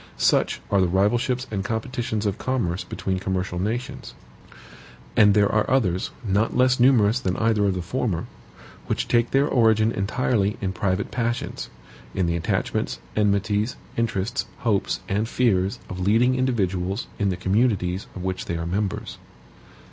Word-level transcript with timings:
Such 0.17 0.61
are 0.71 0.81
the 0.81 0.87
rivalships 0.87 1.45
and 1.51 1.63
competitions 1.63 2.25
of 2.25 2.39
commerce 2.39 2.83
between 2.83 3.19
commercial 3.19 3.59
nations. 3.59 4.15
And 5.15 5.35
there 5.35 5.51
are 5.51 5.69
others, 5.69 6.09
not 6.25 6.57
less 6.57 6.79
numerous 6.79 7.19
than 7.19 7.37
either 7.37 7.65
of 7.65 7.75
the 7.75 7.83
former, 7.83 8.25
which 8.87 9.07
take 9.07 9.29
their 9.29 9.47
origin 9.47 9.91
entirely 9.91 10.57
in 10.59 10.73
private 10.73 11.11
passions; 11.11 11.69
in 12.15 12.25
the 12.25 12.35
attachments, 12.35 12.97
enmities, 13.15 13.75
interests, 13.95 14.47
hopes, 14.61 15.01
and 15.07 15.29
fears 15.29 15.77
of 15.87 15.99
leading 15.99 16.33
individuals 16.33 17.05
in 17.19 17.29
the 17.29 17.37
communities 17.37 18.07
of 18.15 18.23
which 18.23 18.45
they 18.45 18.57
are 18.57 18.65
members. 18.65 19.19